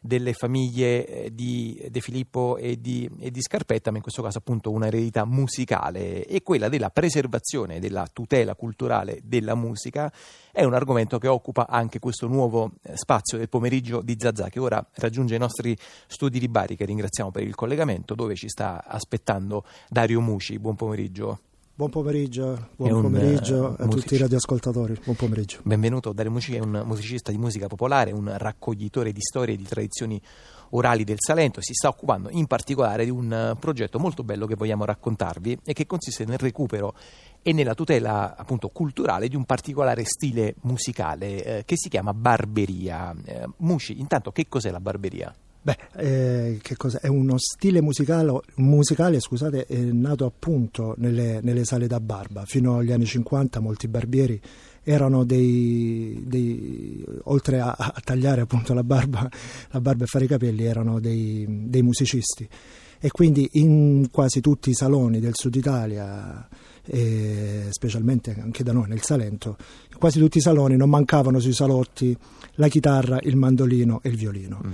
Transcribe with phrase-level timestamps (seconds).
[0.00, 4.38] delle famiglie eh, di De Filippo e di, e di Scarpetta, ma in questo caso
[4.38, 10.10] appunto una eredità musicale e quella della preservazione della tutela culturale della musica
[10.50, 14.58] è un argomento che occupa anche questo nuovo eh, spazio del pomeriggio di Zazà che
[14.58, 15.76] ora raggiunge i nostri
[16.06, 20.58] studi di Bari che ringraziamo per il collegamento dove ci sta aspettando Dario Muci.
[20.58, 21.49] Buon pomeriggio.
[21.80, 25.00] Buon pomeriggio, buon un, pomeriggio uh, a tutti i radioascoltatori.
[25.02, 25.60] Buon pomeriggio.
[25.62, 29.64] Benvenuto, Dario Muci è un musicista di musica popolare, un raccoglitore di storie e di
[29.64, 30.20] tradizioni
[30.72, 31.62] orali del Salento.
[31.62, 35.86] Si sta occupando in particolare di un progetto molto bello che vogliamo raccontarvi e che
[35.86, 36.92] consiste nel recupero
[37.40, 43.16] e nella tutela appunto culturale di un particolare stile musicale eh, che si chiama barberia.
[43.24, 45.34] Eh, Muci, intanto che cos'è la barberia?
[45.62, 46.60] Beh, eh,
[47.00, 52.44] è uno stile musicale, musicale scusate, nato appunto nelle, nelle, sale da barba.
[52.46, 54.40] Fino agli anni 50 molti barbieri
[54.82, 59.28] erano dei, dei oltre a, a, tagliare appunto la barba,
[59.70, 62.48] la barba, e fare i capelli, erano dei, dei musicisti.
[62.98, 66.46] E quindi in quasi tutti i saloni del sud Italia,
[67.70, 69.56] specialmente anche da noi nel Salento,
[69.90, 72.16] in quasi tutti i saloni non mancavano sui salotti
[72.54, 74.60] la chitarra, il mandolino e il violino.
[74.66, 74.72] Mm.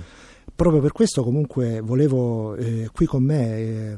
[0.57, 3.97] Proprio per questo comunque volevo eh, qui con me eh,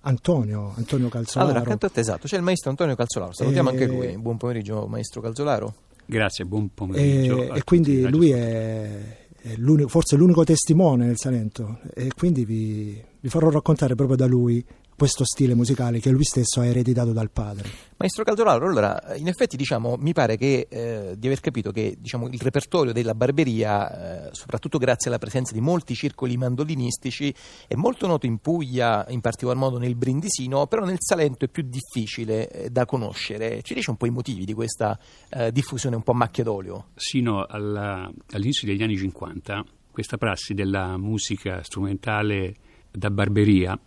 [0.00, 1.50] Antonio, Antonio Calzolaro.
[1.50, 4.16] Allora, accanto a te esatto, c'è il maestro Antonio Calzolaro, salutiamo eh, anche lui.
[4.16, 5.74] Buon pomeriggio maestro Calzolaro.
[6.06, 7.52] Grazie, buon pomeriggio.
[7.52, 13.04] Eh, e quindi lui è, è l'unico, forse l'unico testimone nel Salento e quindi vi,
[13.20, 14.64] vi farò raccontare proprio da lui
[14.98, 17.70] questo stile musicale che lui stesso ha ereditato dal padre.
[17.98, 22.26] Maestro Caldolaro, allora in effetti diciamo, mi pare che, eh, di aver capito che diciamo,
[22.26, 27.32] il repertorio della barberia, eh, soprattutto grazie alla presenza di molti circoli mandolinistici,
[27.68, 31.62] è molto noto in Puglia, in particolar modo nel Brindisino, però nel Salento è più
[31.62, 33.62] difficile eh, da conoscere.
[33.62, 34.98] Ci dice un po' i motivi di questa
[35.30, 36.86] eh, diffusione un po' a macchia d'olio?
[36.96, 42.54] Sino alla, all'inizio degli anni 50 questa prassi della musica strumentale
[42.90, 43.78] da barberia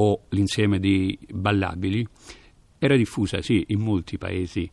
[0.00, 2.06] o l'insieme di ballabili
[2.78, 4.68] era diffusa, sì, in molti paesi,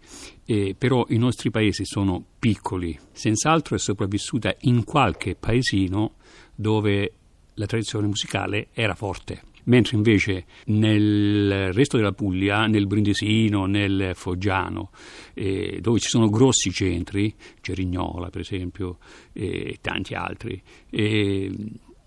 [0.45, 2.97] eh, però i nostri paesi sono piccoli.
[3.11, 6.13] Senz'altro è sopravvissuta in qualche paesino
[6.55, 7.11] dove
[7.55, 9.43] la tradizione musicale era forte.
[9.65, 14.91] Mentre invece nel resto della Puglia, nel Brindisino, nel Foggiano,
[15.33, 18.99] eh, dove ci sono grossi centri, Cerignola per esempio,
[19.33, 20.61] e eh, tanti altri,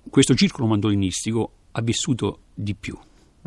[0.08, 2.96] questo circolo mandolinistico ha vissuto di più.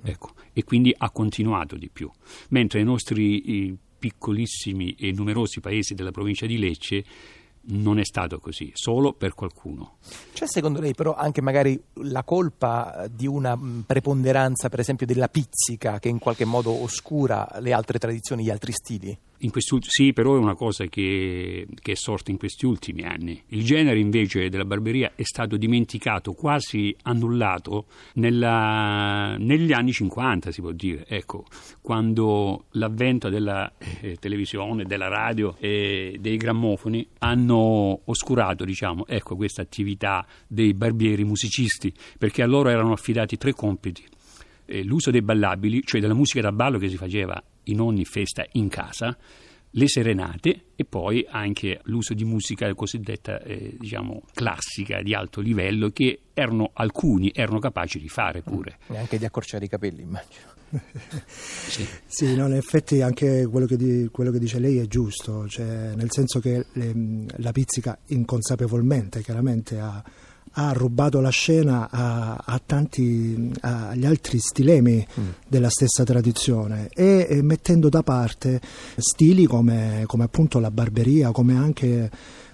[0.02, 2.10] Ecco, e quindi ha continuato di più.
[2.50, 7.06] Mentre i nostri piccolissimi e numerosi paesi della provincia di Lecce
[7.66, 9.98] non è stato così, solo per qualcuno.
[10.34, 16.00] C'è secondo lei però anche magari la colpa di una preponderanza, per esempio, della pizzica
[16.00, 19.18] che in qualche modo oscura le altre tradizioni, gli altri stili?
[19.90, 23.42] Sì, però è una cosa che, che, è sorta in questi ultimi anni.
[23.48, 30.62] Il genere invece della barberia è stato dimenticato, quasi annullato nella, negli anni 50, si
[30.62, 31.06] può dire.
[31.08, 31.46] Ecco,
[31.82, 33.72] quando l'avvento della
[34.02, 41.24] eh, televisione, della radio e dei grammofoni hanno oscurato, diciamo, ecco, questa attività dei barbieri
[41.24, 44.04] musicisti, perché a loro erano affidati tre compiti
[44.74, 48.44] eh, l'uso dei ballabili, cioè della musica da ballo che si faceva in ogni festa
[48.54, 49.16] in casa,
[49.76, 55.90] le serenate e poi anche l'uso di musica cosiddetta eh, diciamo classica di alto livello
[55.90, 58.78] che erano alcuni erano capaci di fare pure.
[58.88, 60.52] E anche di accorciare i capelli, immagino.
[61.28, 65.48] sì, sì no, in effetti anche quello che, di, quello che, dice lei è giusto,
[65.48, 70.04] cioè, nel senso che le, la pizzica inconsapevolmente chiaramente ha
[70.52, 75.30] ha rubato la scena a, a tanti, agli altri stilemi mm.
[75.48, 78.62] della stessa tradizione e, e, mettendo da parte
[78.98, 82.12] stili come, come appunto la barberia, come anche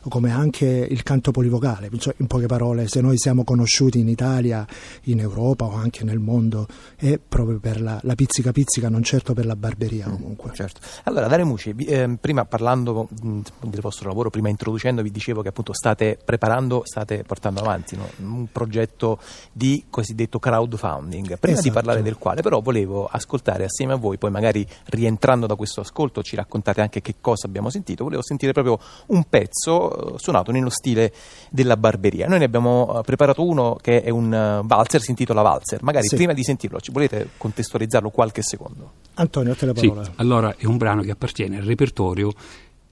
[0.08, 1.90] come anche il canto polivocale.
[1.98, 4.66] Cioè, in poche parole, se noi siamo conosciuti in Italia,
[5.04, 9.34] in Europa o anche nel mondo, è proprio per la, la pizzica pizzica, non certo
[9.34, 10.52] per la barberia mm, comunque.
[10.54, 10.80] Certo.
[11.04, 15.74] Allora, Dario Muci, eh, prima parlando mh, del vostro lavoro, prima introducendovi, dicevo che appunto
[15.74, 18.10] state preparando, state portando avanti no?
[18.18, 19.20] un progetto
[19.52, 21.38] di cosiddetto crowdfunding.
[21.38, 21.68] Prima esatto.
[21.68, 25.82] di parlare del quale, però, volevo ascoltare assieme a voi, poi magari rientrando da questo
[25.82, 30.70] ascolto ci raccontate anche che cosa abbiamo sentito, volevo sentire proprio un pezzo suonato nello
[30.70, 31.14] stile
[31.50, 32.28] della barberia.
[32.28, 35.82] Noi ne abbiamo eh, preparato uno che è un eh, valzer, si intitola Valzer.
[35.84, 36.16] Magari sì.
[36.16, 38.92] prima di sentirlo, ci volete contestualizzarlo qualche secondo?
[39.16, 40.04] Antonio, a te la parola.
[40.04, 42.32] Sì, allora è un brano che appartiene al repertorio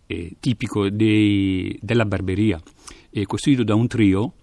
[0.07, 2.59] eh, tipico dei, della barberia,
[3.09, 4.33] è costituito da un trio,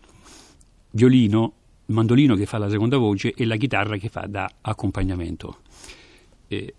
[0.90, 1.52] violino,
[1.86, 5.58] mandolino che fa la seconda voce e la chitarra che fa da accompagnamento.
[6.48, 6.74] Eh,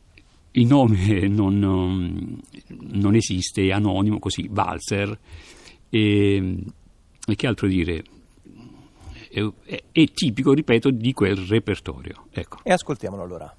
[0.52, 5.18] il nome non, non, non, esiste, è anonimo, così, Valzer,
[5.90, 6.64] e,
[7.28, 8.04] e che altro dire?
[9.66, 12.28] è, è tipico, ripeto, di quel repertorio.
[12.32, 12.60] Ecco.
[12.64, 13.54] E ascoltiamolo allora.